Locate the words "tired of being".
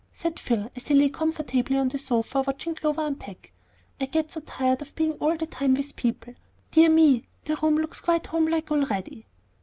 4.39-5.11